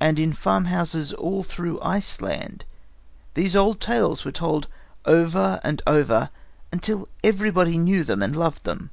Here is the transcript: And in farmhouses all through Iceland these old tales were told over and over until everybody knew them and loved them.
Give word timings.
And 0.00 0.18
in 0.18 0.32
farmhouses 0.32 1.12
all 1.12 1.42
through 1.42 1.78
Iceland 1.82 2.64
these 3.34 3.54
old 3.54 3.82
tales 3.82 4.24
were 4.24 4.32
told 4.32 4.66
over 5.04 5.60
and 5.62 5.82
over 5.86 6.30
until 6.72 7.06
everybody 7.22 7.76
knew 7.76 8.02
them 8.02 8.22
and 8.22 8.34
loved 8.34 8.64
them. 8.64 8.88